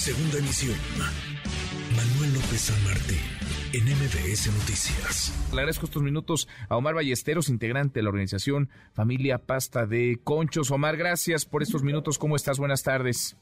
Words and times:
Segunda 0.00 0.38
emisión. 0.38 0.78
Manuel 1.94 2.32
López 2.32 2.58
San 2.58 2.84
Martín, 2.84 3.18
en 3.74 3.84
MBS 3.84 4.46
Noticias. 4.46 5.30
Le 5.52 5.58
agradezco 5.58 5.84
estos 5.84 6.02
minutos 6.02 6.48
a 6.70 6.78
Omar 6.78 6.94
Ballesteros, 6.94 7.50
integrante 7.50 7.98
de 7.98 8.04
la 8.04 8.08
organización 8.08 8.70
Familia 8.94 9.36
Pasta 9.36 9.84
de 9.84 10.18
Conchos. 10.24 10.70
Omar, 10.70 10.96
gracias 10.96 11.44
por 11.44 11.62
estos 11.62 11.82
minutos. 11.82 12.16
¿Cómo 12.16 12.34
estás? 12.34 12.58
Buenas 12.58 12.82
tardes. 12.82 13.36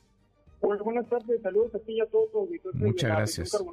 Pues 0.61 0.81
buenas 0.81 1.09
tardes, 1.09 1.40
saludos 1.40 1.74
a 1.74 1.79
ti 1.79 1.93
y 1.93 2.01
a 2.01 2.06
todos 2.06 2.49
Muchas 2.74 3.11
gracias. 3.11 3.65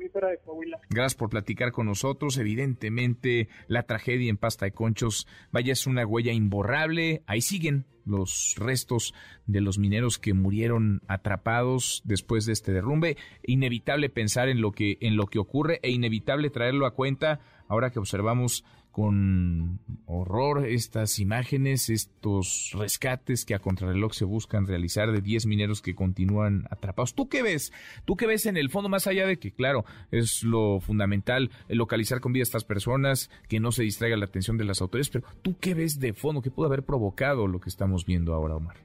Gracias 0.90 1.16
por 1.16 1.30
platicar 1.30 1.72
con 1.72 1.88
nosotros. 1.88 2.38
Evidentemente, 2.38 3.50
la 3.68 3.84
tragedia 3.84 4.30
en 4.30 4.38
Pasta 4.38 4.66
de 4.66 4.72
Conchos, 4.72 5.28
vaya, 5.52 5.74
es 5.74 5.88
una 5.88 6.06
huella 6.06 6.32
imborrable. 6.32 7.24
Ahí 7.26 7.42
siguen 7.42 7.86
los 8.06 8.56
restos 8.58 9.14
de 9.48 9.62
los 9.62 9.80
mineros 9.80 10.20
que 10.20 10.34
murieron 10.34 11.02
atrapados 11.08 12.04
después 12.06 12.46
de 12.46 12.54
este 12.54 12.72
derrumbe. 12.72 13.18
Inevitable 13.44 14.10
pensar 14.10 14.48
en 14.48 14.62
lo 14.62 14.72
que, 14.72 14.98
en 15.02 15.18
lo 15.18 15.26
que 15.26 15.40
ocurre 15.40 15.80
e 15.82 15.90
inevitable 15.90 16.52
traerlo 16.52 16.86
a 16.86 16.94
cuenta 16.94 17.40
ahora 17.68 17.90
que 17.90 18.00
observamos 18.00 18.64
con 18.96 19.82
horror 20.06 20.66
estas 20.66 21.20
imágenes, 21.20 21.90
estos 21.90 22.72
rescates 22.80 23.44
que 23.44 23.54
a 23.54 23.60
contrarreloj 23.60 24.14
se 24.14 24.24
buscan 24.24 24.68
realizar 24.68 25.12
de 25.12 25.20
10 25.20 25.48
mineros 25.48 25.82
que 25.82 25.96
continúan 25.96 26.64
atrapados. 26.70 27.14
¿Tú 27.14 27.28
qué 27.28 27.44
ves? 27.44 27.74
¿Tú 28.06 28.16
qué 28.16 28.26
ves 28.26 28.46
en 28.46 28.56
el 28.56 28.70
fondo, 28.70 28.88
más 28.88 29.06
allá 29.06 29.28
de 29.28 29.36
que, 29.36 29.52
claro, 29.52 29.84
es 30.12 30.44
lo 30.44 30.80
fundamental 30.80 31.52
localizar 31.68 32.22
con 32.22 32.32
vida 32.32 32.44
a 32.44 32.48
estas 32.48 32.64
personas, 32.64 33.30
que 33.50 33.60
no 33.60 33.74
se 33.74 33.84
distraiga 33.84 34.16
la 34.16 34.28
atención 34.28 34.56
de 34.58 34.64
las 34.64 34.82
autoridades, 34.82 35.10
pero 35.10 35.28
tú 35.42 35.58
qué 35.60 35.74
ves 35.74 36.00
de 36.00 36.14
fondo? 36.14 36.42
¿Qué 36.42 36.50
pudo 36.50 36.68
haber 36.68 36.84
provocado 36.84 37.48
lo 37.48 37.60
que 37.60 37.68
estamos 37.68 38.06
viendo 38.06 38.34
ahora, 38.34 38.56
Omar? 38.56 38.78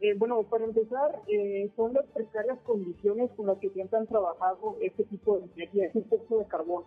Eh, 0.00 0.14
bueno, 0.16 0.42
para 0.44 0.64
empezar, 0.64 1.20
eh, 1.28 1.70
son 1.76 1.92
las 1.92 2.06
precarias 2.14 2.58
condiciones 2.64 3.30
con 3.36 3.48
las 3.48 3.58
que 3.58 3.68
siempre 3.68 3.98
han 3.98 4.06
trabajado 4.06 4.78
este 4.80 5.04
tipo 5.04 5.36
de 5.36 5.44
energía, 5.54 5.84
este 5.92 6.00
tipo 6.16 6.38
de 6.38 6.46
carbón 6.46 6.84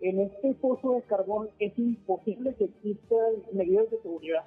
en 0.00 0.20
este 0.20 0.54
pozo 0.54 0.94
de 0.94 1.02
carbón 1.02 1.50
es 1.58 1.78
imposible 1.78 2.54
que 2.54 2.64
existan 2.64 3.42
medidas 3.52 3.90
de 3.90 4.00
seguridad. 4.00 4.44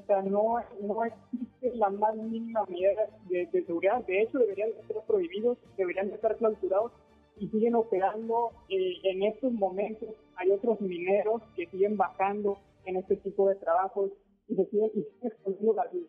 O 0.00 0.06
sea, 0.06 0.22
no, 0.22 0.56
no 0.80 1.04
existe 1.04 1.76
la 1.76 1.90
más 1.90 2.14
mínima 2.16 2.64
medida 2.66 3.08
de, 3.28 3.48
seguridad. 3.50 4.04
De 4.04 4.22
hecho, 4.22 4.38
deberían 4.38 4.70
ser 4.86 4.96
prohibidos, 5.06 5.58
deberían 5.76 6.10
estar 6.10 6.36
clausurados 6.36 6.92
y 7.38 7.48
siguen 7.48 7.74
operando 7.74 8.50
eh, 8.68 8.94
en 9.04 9.22
estos 9.24 9.52
momentos. 9.52 10.10
Hay 10.36 10.50
otros 10.50 10.80
mineros 10.80 11.42
que 11.56 11.66
siguen 11.66 11.96
bajando 11.96 12.58
en 12.84 12.96
este 12.96 13.16
tipo 13.16 13.48
de 13.48 13.56
trabajos 13.56 14.10
y 14.48 14.56
se 14.56 14.66
siguen, 14.66 14.90
y 14.94 15.04
siguen 15.58 15.76
la 15.76 15.86
vida. 15.86 16.08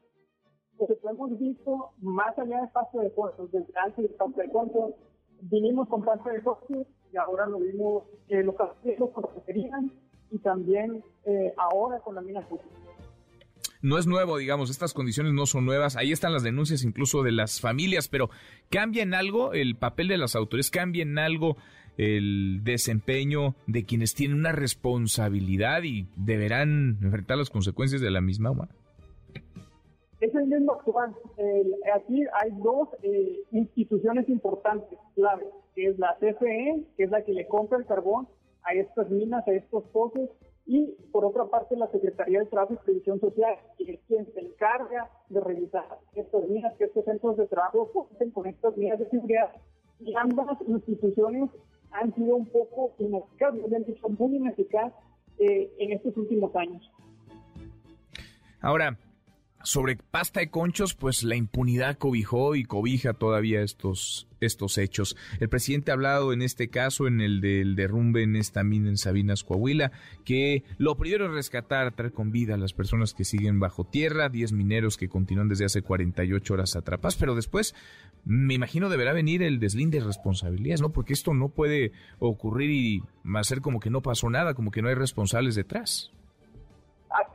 Porque 0.77 0.97
hemos 1.07 1.39
visto 1.39 1.91
más 2.01 2.37
allá 2.37 2.61
del 2.61 2.69
paso 2.69 2.99
de 2.99 3.13
costos, 3.13 3.51
desde 3.51 3.73
antes 3.75 4.07
del 4.07 4.15
paso 4.15 4.41
de 4.41 4.49
costos, 4.49 4.93
vinimos 5.49 5.87
con 5.87 6.03
paso 6.03 6.29
de 6.29 6.41
costos 6.41 6.87
y 7.11 7.17
ahora 7.17 7.45
lo 7.45 7.59
vimos 7.59 8.03
eh, 8.29 8.43
los 8.43 8.55
con 8.55 9.25
querían 9.45 9.91
y 10.31 10.39
también 10.39 11.03
eh, 11.25 11.53
ahora 11.57 11.99
con 11.99 12.15
la 12.15 12.21
mina 12.21 12.41
no 13.81 13.97
es 13.97 14.07
nuevo, 14.07 14.37
digamos, 14.37 14.69
estas 14.69 14.93
condiciones 14.93 15.33
no 15.33 15.45
son 15.45 15.65
nuevas. 15.65 15.97
Ahí 15.97 16.13
están 16.13 16.31
las 16.31 16.41
denuncias 16.41 16.85
incluso 16.85 17.21
de 17.21 17.33
las 17.33 17.59
familias, 17.59 18.07
pero 18.07 18.29
¿cambia 18.69 19.03
en 19.03 19.13
algo 19.13 19.51
el 19.51 19.75
papel 19.75 20.07
de 20.07 20.17
las 20.17 20.37
autoridades? 20.37 20.71
¿Cambia 20.71 21.03
en 21.03 21.19
algo 21.19 21.57
el 21.97 22.61
desempeño 22.63 23.55
de 23.67 23.83
quienes 23.83 24.15
tienen 24.15 24.37
una 24.37 24.53
responsabilidad 24.53 25.83
y 25.83 26.07
deberán 26.15 26.97
enfrentar 27.01 27.37
las 27.37 27.49
consecuencias 27.49 28.01
de 28.01 28.09
la 28.09 28.21
misma? 28.21 28.53
Es 30.23 30.33
el 30.35 30.47
mismo 30.47 30.71
actual. 30.71 31.13
aquí 31.93 32.23
hay 32.41 32.51
dos 32.63 32.87
eh, 33.01 33.43
instituciones 33.51 34.29
importantes, 34.29 34.97
claves 35.15 35.49
que 35.75 35.87
es 35.87 35.99
la 35.99 36.15
CFE, 36.15 36.85
que 36.95 37.03
es 37.03 37.11
la 37.11 37.25
que 37.25 37.33
le 37.33 37.45
compra 37.45 37.77
el 37.77 37.85
carbón 37.85 38.29
a 38.63 38.73
estas 38.73 39.09
minas, 39.09 39.45
a 39.45 39.51
estos 39.51 39.83
pozos, 39.89 40.29
y 40.65 40.95
por 41.11 41.25
otra 41.25 41.43
parte 41.47 41.75
la 41.75 41.91
Secretaría 41.91 42.39
de 42.39 42.45
Trabajo 42.45 42.73
y 42.73 42.85
Previsión 42.85 43.19
Social, 43.19 43.57
que 43.77 43.95
es 43.95 43.99
quien 44.07 44.25
se 44.33 44.39
encarga 44.39 45.09
de 45.27 45.41
revisar 45.41 45.99
estas 46.15 46.47
minas, 46.47 46.73
que 46.77 46.85
estos 46.85 47.03
centros 47.03 47.35
de 47.35 47.47
trabajo 47.47 47.91
cuenten 47.91 48.31
con 48.31 48.47
estas 48.47 48.77
minas 48.77 48.99
de 48.99 49.09
seguridad. 49.09 49.51
Y 49.99 50.15
ambas 50.15 50.57
instituciones 50.65 51.49
han 51.91 52.15
sido 52.15 52.37
un 52.37 52.45
poco 52.45 52.93
ineficaces, 52.97 53.73
han 53.73 53.83
dicho 53.83 54.07
muy 54.07 54.37
ineficaces 54.37 54.93
eh, 55.39 55.69
en 55.79 55.91
estos 55.91 56.15
últimos 56.15 56.55
años. 56.55 56.89
Ahora, 58.61 58.97
sobre 59.63 59.95
pasta 59.95 60.41
de 60.41 60.49
conchos, 60.49 60.93
pues 60.93 61.23
la 61.23 61.35
impunidad 61.35 61.97
cobijó 61.97 62.55
y 62.55 62.65
cobija 62.65 63.13
todavía 63.13 63.61
estos, 63.61 64.27
estos 64.41 64.77
hechos. 64.77 65.15
El 65.39 65.49
presidente 65.49 65.91
ha 65.91 65.93
hablado 65.93 66.33
en 66.33 66.41
este 66.41 66.67
caso, 66.67 67.07
en 67.07 67.21
el 67.21 67.39
del 67.41 67.75
derrumbe 67.75 68.23
en 68.23 68.35
esta 68.35 68.63
mina 68.63 68.89
en 68.89 68.97
Sabinas, 68.97 69.43
Coahuila, 69.43 69.91
que 70.25 70.63
lo 70.77 70.97
primero 70.97 71.25
es 71.25 71.31
rescatar, 71.31 71.95
traer 71.95 72.11
con 72.11 72.31
vida 72.31 72.55
a 72.55 72.57
las 72.57 72.73
personas 72.73 73.13
que 73.13 73.23
siguen 73.23 73.59
bajo 73.59 73.85
tierra, 73.85 74.29
10 74.29 74.51
mineros 74.51 74.97
que 74.97 75.09
continúan 75.09 75.47
desde 75.47 75.65
hace 75.65 75.81
48 75.81 76.53
horas 76.53 76.75
atrapados, 76.75 77.15
pero 77.15 77.33
después 77.33 77.73
me 78.25 78.53
imagino 78.53 78.89
deberá 78.89 79.13
venir 79.13 79.43
el 79.43 79.59
deslinde 79.59 79.99
de 79.99 80.05
responsabilidades, 80.05 80.81
¿no? 80.81 80.91
Porque 80.91 81.13
esto 81.13 81.33
no 81.33 81.49
puede 81.49 81.93
ocurrir 82.19 82.69
y 82.69 83.03
hacer 83.35 83.61
como 83.61 83.79
que 83.79 83.89
no 83.89 84.01
pasó 84.01 84.29
nada, 84.29 84.53
como 84.53 84.71
que 84.71 84.81
no 84.81 84.89
hay 84.89 84.95
responsables 84.95 85.55
detrás. 85.55 86.11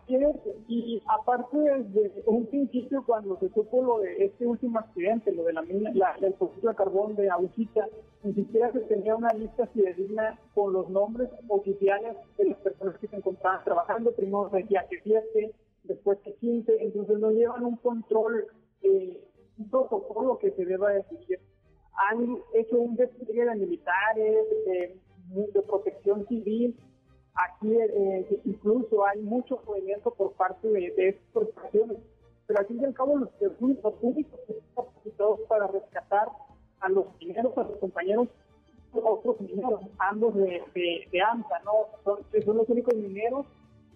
Y 0.08 1.02
aparte 1.06 1.58
desde 1.58 2.22
un 2.24 2.46
principio 2.46 3.04
cuando 3.04 3.38
se 3.38 3.50
supo 3.50 3.82
lo 3.82 3.98
de 3.98 4.24
este 4.24 4.46
último 4.46 4.78
accidente, 4.78 5.32
lo 5.32 5.44
de 5.44 5.52
la 5.52 5.62
mina, 5.62 5.90
la, 5.92 6.14
el 6.20 6.34
de 6.34 6.74
carbón 6.74 7.14
de 7.14 7.28
Aguchita, 7.28 7.86
ni 8.22 8.32
siquiera 8.32 8.72
se 8.72 8.80
tenía 8.80 9.14
una 9.14 9.32
lista 9.34 9.66
fidedigna 9.66 10.38
con 10.54 10.72
los 10.72 10.88
nombres 10.88 11.28
oficiales 11.48 12.16
de 12.38 12.46
las 12.46 12.58
personas 12.58 12.98
que 12.98 13.08
se 13.08 13.16
encontraban 13.16 13.62
trabajando, 13.64 14.12
primero 14.12 14.48
decía 14.48 14.86
que 14.88 14.98
siete, 15.02 15.52
después 15.84 16.18
que 16.20 16.34
15, 16.34 16.76
entonces 16.80 17.18
no 17.18 17.30
llevan 17.30 17.64
un 17.64 17.76
control, 17.76 18.46
eh, 18.82 19.22
un 19.58 19.68
protocolo 19.68 20.38
que 20.38 20.52
se 20.52 20.64
deba 20.64 20.90
decir. 20.90 21.38
Han 22.10 22.38
hecho 22.54 22.78
un 22.78 22.96
despliegue 22.96 23.44
de 23.44 23.56
militares, 23.56 24.46
de 25.34 25.62
protección 25.62 26.26
civil, 26.28 26.76
Aquí 27.38 27.72
eh, 27.72 28.40
incluso 28.44 29.06
hay 29.06 29.20
mucho 29.20 29.62
movimiento 29.64 30.10
por 30.10 30.32
parte 30.32 30.66
de, 30.66 30.92
estas 30.96 31.24
corporaciones, 31.32 31.98
pero 32.48 32.58
al 32.58 32.66
fin 32.66 32.80
y 32.80 32.84
al 32.84 32.94
cabo 32.94 33.16
los, 33.16 33.30
los 33.40 33.52
públicos 33.94 34.40
están 34.48 34.56
capacitados 34.74 35.40
para 35.48 35.68
rescatar 35.68 36.28
a 36.80 36.88
los 36.88 37.06
mineros, 37.20 37.56
a 37.56 37.62
los 37.62 37.76
compañeros, 37.78 38.26
otros 38.92 39.40
mineros, 39.40 39.82
ambos 39.98 40.34
de, 40.34 40.62
de, 40.74 41.20
AMSA, 41.20 41.60
¿no? 41.60 41.72
Son, 42.02 42.56
los 42.56 42.68
únicos 42.68 42.94
mineros 42.94 43.46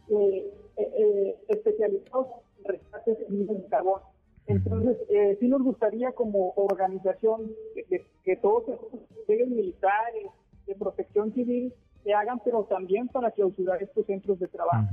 eh, 0.09 0.54
eh, 0.76 1.36
especializados 1.48 2.28
en 2.59 2.64
rescate 2.64 3.14
de 3.14 3.28
mineros 3.28 3.60
de 3.60 3.69
carbón. 3.69 4.03
Entonces, 4.47 4.98
eh, 5.09 5.36
sí 5.41 5.48
nos 5.48 5.62
gustaría 5.62 6.12
como 6.12 6.53
organización 6.54 7.53
que, 7.74 8.04
que 8.22 8.36
todos 8.36 8.69
los 8.69 9.48
militares 9.48 10.26
de 10.66 10.74
protección 10.76 11.32
civil 11.32 11.74
se 12.02 12.12
hagan, 12.14 12.40
pero 12.44 12.64
también 12.64 13.08
para 13.08 13.30
clausurar 13.30 13.82
estos 13.82 14.06
centros 14.06 14.38
de 14.38 14.48
trabajo. 14.48 14.88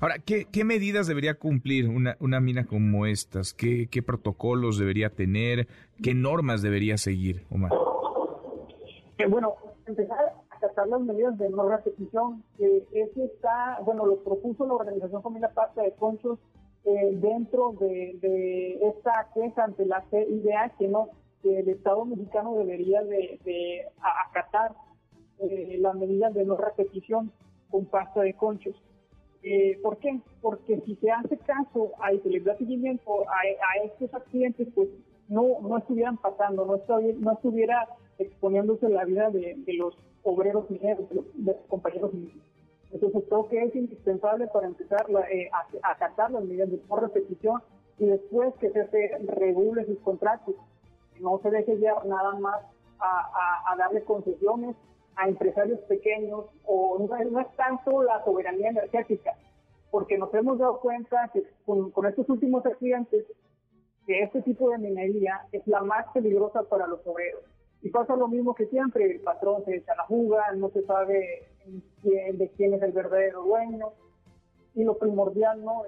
Ahora, 0.00 0.16
¿qué, 0.24 0.46
¿qué, 0.50 0.64
medidas 0.64 1.06
debería 1.06 1.34
cumplir 1.34 1.88
una, 1.88 2.16
una 2.20 2.40
mina 2.40 2.66
como 2.66 3.06
estas? 3.06 3.54
¿Qué, 3.54 3.88
¿Qué, 3.90 4.02
protocolos 4.02 4.78
debería 4.78 5.10
tener? 5.10 5.66
¿Qué 6.02 6.14
normas 6.14 6.62
debería 6.62 6.96
seguir, 6.98 7.44
Omar? 7.50 7.72
Eh, 9.18 9.26
bueno, 9.26 9.54
empezar 9.86 10.18
a 10.18 10.56
acatar 10.56 10.88
las 10.88 11.00
medidas 11.00 11.38
de 11.38 11.50
no 11.50 11.68
repetición. 11.68 12.42
que 12.58 12.86
ese 12.92 13.24
está, 13.24 13.78
bueno, 13.84 14.06
lo 14.06 14.22
propuso 14.22 14.66
la 14.66 14.74
Organización 14.74 15.22
Familia 15.22 15.50
Pasta 15.54 15.82
de 15.82 15.92
Conchos 15.92 16.38
eh, 16.84 17.10
dentro 17.14 17.72
de, 17.80 18.18
de, 18.20 18.88
esta 18.88 19.28
queja 19.34 19.64
ante 19.64 19.86
la 19.86 20.04
CIDA 20.10 20.72
que 20.78 20.88
no 20.88 21.08
que 21.42 21.60
el 21.60 21.68
Estado 21.68 22.04
mexicano 22.06 22.56
debería 22.56 23.02
de, 23.02 23.38
de 23.44 23.86
acatar 24.28 24.72
eh, 25.40 25.76
las 25.80 25.94
medidas 25.96 26.32
de 26.34 26.44
no 26.44 26.56
repetición 26.56 27.32
con 27.70 27.86
pasta 27.86 28.22
de 28.22 28.34
conchos. 28.34 28.76
Eh, 29.42 29.78
¿Por 29.82 29.98
qué? 29.98 30.20
Porque 30.40 30.80
si 30.86 30.96
se 30.96 31.10
hace 31.10 31.36
caso 31.38 31.92
a 32.00 32.12
y 32.12 32.20
se 32.20 32.30
les 32.30 32.44
da 32.44 32.56
seguimiento 32.56 33.28
a, 33.28 33.84
estos 33.84 34.14
accidentes, 34.14 34.68
pues 34.74 34.88
no, 35.28 35.60
no 35.60 35.78
estuvieran 35.78 36.16
pasando, 36.16 36.64
no, 36.64 36.80
no 37.18 37.32
estuviera 37.32 37.88
exponiéndose 38.18 38.88
la 38.88 39.04
vida 39.04 39.30
de, 39.30 39.62
los 39.76 39.98
obreros 40.22 40.70
mineros, 40.70 41.08
de 41.10 41.16
los, 41.16 41.56
compañeros 41.68 42.14
mineros. 42.14 42.42
Entonces 42.90 43.24
creo 43.28 43.48
que 43.48 43.62
es 43.64 43.74
indispensable 43.74 44.46
para 44.46 44.66
empezar 44.66 45.04
eh, 45.30 45.50
a, 45.52 45.90
acatar 45.90 46.30
las 46.30 46.44
medidas 46.44 46.70
de 46.70 46.80
no 46.88 46.96
repetición 46.96 47.60
y 47.98 48.06
después 48.06 48.54
que 48.60 48.70
se 48.70 49.18
regule 49.26 49.84
sus 49.84 49.98
contratos. 49.98 50.54
No 51.20 51.38
se 51.42 51.50
deje 51.50 51.78
ya 51.80 51.94
nada 52.06 52.38
más 52.38 52.62
a, 52.98 53.72
a 53.72 53.76
darle 53.76 54.04
concesiones 54.04 54.74
a 55.16 55.28
empresarios 55.28 55.80
pequeños 55.80 56.46
o 56.64 56.98
no, 56.98 57.40
es 57.40 57.56
tanto 57.56 58.02
la 58.02 58.24
soberanía 58.24 58.70
energética, 58.70 59.32
porque 59.90 60.18
nos 60.18 60.32
hemos 60.34 60.58
dado 60.58 60.80
cuenta 60.80 61.30
que 61.32 61.44
con, 61.64 61.92
estos 62.06 62.28
últimos 62.28 62.64
accidentes 62.66 63.24
que 64.06 64.22
este 64.22 64.42
tipo 64.42 64.70
de 64.70 64.78
minería 64.78 65.46
es 65.52 65.66
la 65.66 65.82
más 65.82 66.06
peligrosa 66.12 66.62
para 66.64 66.86
los 66.86 67.06
obreros. 67.06 67.42
Y 67.82 67.90
pasa 67.90 68.16
lo 68.16 68.28
mismo 68.28 68.54
que 68.54 68.66
siempre, 68.66 69.10
el 69.10 69.20
patrón 69.20 69.64
se 69.64 69.76
echa 69.76 69.94
la 69.94 70.06
fuga, 70.06 70.52
no 70.56 70.70
se 70.70 70.82
sabe 70.82 71.48
de 72.02 72.52
quién 72.56 72.74
es 72.74 72.82
el 72.82 72.92
verdadero 72.92 73.42
dueño, 73.42 73.92
y 74.74 74.84
lo 74.84 74.98
primordial, 74.98 75.64
¿no? 75.64 75.82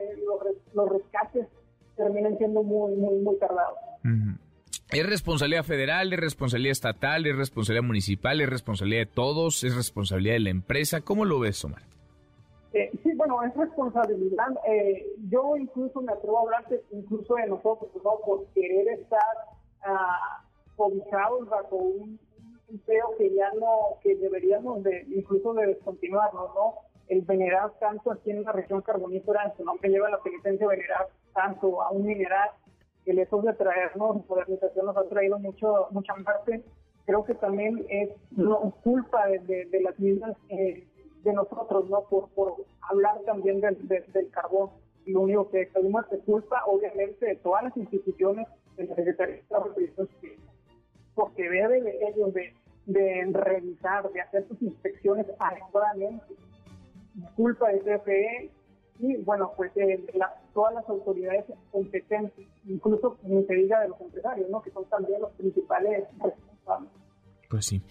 los, 0.74 0.88
rescates 0.88 1.48
terminan 1.96 2.38
siendo 2.38 2.62
muy, 2.62 2.94
muy, 2.94 3.18
muy 3.18 3.36
tardados. 3.38 3.78
¿Es 4.90 5.04
responsabilidad 5.04 5.64
federal, 5.64 6.12
es 6.12 6.20
responsabilidad 6.20 6.72
estatal, 6.72 7.26
es 7.26 7.36
responsabilidad 7.36 7.86
municipal, 7.86 8.40
es 8.40 8.48
responsabilidad 8.48 9.00
de 9.00 9.06
todos, 9.06 9.64
es 9.64 9.74
responsabilidad 9.74 10.34
de 10.34 10.40
la 10.40 10.50
empresa? 10.50 11.00
¿Cómo 11.00 11.24
lo 11.24 11.40
ves, 11.40 11.64
Omar? 11.64 11.82
Eh, 12.72 12.92
sí, 13.02 13.12
bueno, 13.16 13.42
es 13.42 13.56
responsabilidad. 13.56 14.48
Eh, 14.68 15.06
yo 15.28 15.56
incluso 15.56 16.00
me 16.02 16.12
atrevo 16.12 16.38
a 16.38 16.42
hablarte 16.42 16.82
incluso 16.92 17.34
de 17.34 17.48
nosotros, 17.48 17.90
¿no? 18.04 18.12
Por 18.24 18.46
querer 18.54 18.88
estar 19.00 19.20
uh, 19.88 20.76
cobijados 20.76 21.48
bajo 21.48 21.76
un, 21.76 22.20
un 22.68 22.82
que 23.18 23.34
ya 23.34 23.50
no, 23.58 23.98
que 24.02 24.14
deberíamos 24.14 24.84
de, 24.84 25.04
incluso 25.08 25.52
de 25.54 25.66
descontinuarnos, 25.66 26.54
¿no? 26.54 26.74
El 27.08 27.22
venerar 27.22 27.72
tanto 27.80 28.12
aquí 28.12 28.30
en 28.30 28.44
la 28.44 28.52
región 28.52 28.82
carbonífera, 28.82 29.44
en 29.46 29.56
su 29.56 29.88
lleva 29.88 30.10
la 30.10 30.22
penitencia 30.22 30.66
venerar 30.66 31.08
tanto 31.34 31.82
a 31.82 31.90
un 31.90 32.04
mineral 32.04 32.50
que 33.06 33.14
lejos 33.14 33.44
de 33.44 33.54
traernos 33.54 34.28
modernización 34.28 34.86
nos 34.86 34.96
ha 34.96 35.04
traído 35.04 35.38
mucho 35.38 35.86
mucha 35.92 36.12
parte. 36.24 36.62
Creo 37.06 37.24
que 37.24 37.34
también 37.36 37.86
es 37.88 38.10
culpa 38.82 39.26
de, 39.28 39.80
las 39.80 39.96
mismas 40.00 40.36
eh, 40.48 40.84
de 41.22 41.32
nosotros, 41.32 41.88
¿no? 41.88 42.02
Por, 42.10 42.28
por 42.30 42.54
hablar 42.90 43.20
también 43.24 43.60
del, 43.60 43.78
del 43.86 44.30
carbón. 44.30 44.70
Lo 45.06 45.20
único 45.20 45.48
que 45.50 45.66
tenemos 45.66 46.04
es 46.10 46.20
culpa, 46.24 46.64
obviamente, 46.66 47.26
de 47.26 47.36
todas 47.36 47.62
las 47.62 47.76
instituciones, 47.76 48.48
de 48.76 48.86
la 48.86 48.96
Secretaría 48.96 49.36
de 49.36 49.40
Estado 49.40 49.72
porque 51.14 51.48
debe 51.48 51.80
de 51.80 51.98
ellos 52.08 52.34
de, 52.34 52.54
de 52.86 53.30
revisar, 53.32 54.10
de 54.10 54.20
hacer 54.20 54.46
sus 54.48 54.60
inspecciones 54.60 55.26
adecuadamente. 55.38 56.34
Culpa 57.36 57.68
de 57.70 57.80
CFE 57.80 58.50
y, 58.98 59.16
bueno, 59.18 59.52
pues 59.56 59.74
de 59.74 60.02
todas 60.54 60.74
las 60.74 60.88
autoridades 60.88 61.44
competentes, 61.70 62.46
incluso 62.66 63.18
ni 63.22 63.44
se 63.44 63.54
de 63.54 63.88
los 63.88 64.00
empresarios, 64.00 64.48
¿no? 64.50 64.62
que 64.62 64.70
son 64.70 64.84
también 64.86 65.20
los 65.20 65.32
principales 65.32 66.04
responsables. 66.22 66.90
Pues 67.48 67.66
sí, 67.66 67.82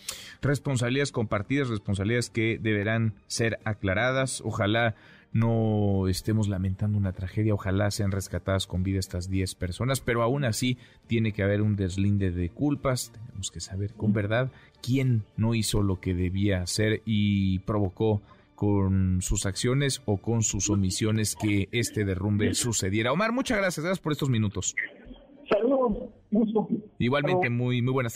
responsabilidades 0.42 1.12
compartidas, 1.12 1.70
responsabilidades 1.70 2.30
que 2.30 2.58
deberán 2.60 3.14
ser 3.28 3.60
aclaradas. 3.64 4.42
Ojalá 4.44 4.96
no 5.32 6.08
estemos 6.08 6.48
lamentando 6.48 6.98
una 6.98 7.12
tragedia, 7.12 7.54
ojalá 7.54 7.92
sean 7.92 8.12
rescatadas 8.12 8.68
con 8.68 8.84
vida 8.84 9.00
estas 9.00 9.30
10 9.30 9.56
personas, 9.56 10.00
pero 10.00 10.24
aún 10.24 10.46
así 10.46 10.78
tiene 11.08 11.34
que 11.34 11.44
haber 11.44 11.62
un 11.62 11.76
deslinde 11.76 12.32
de 12.32 12.50
culpas, 12.50 13.12
tenemos 13.12 13.52
que 13.52 13.60
saber 13.60 13.94
con 13.94 14.14
verdad 14.14 14.50
quién 14.82 15.24
no 15.36 15.54
hizo 15.54 15.84
lo 15.84 16.00
que 16.00 16.14
debía 16.14 16.62
hacer 16.62 17.02
y 17.06 17.60
provocó 17.60 18.22
con 18.56 19.22
sus 19.22 19.46
acciones 19.46 20.02
o 20.06 20.18
con 20.18 20.42
sus 20.42 20.70
omisiones 20.70 21.36
que 21.36 21.68
este 21.72 22.06
derrumbe 22.06 22.54
sucediera. 22.54 23.12
Omar, 23.12 23.32
muchas 23.32 23.58
gracias, 23.58 23.84
gracias 23.84 24.02
por 24.02 24.14
estos 24.14 24.30
minutos. 24.30 24.76
Saludos, 25.50 26.10
Igualmente, 26.98 27.50
muy, 27.50 27.82
muy 27.82 27.94
buenas 27.94 28.14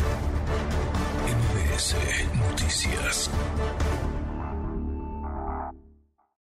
Noticias. 2.38 3.32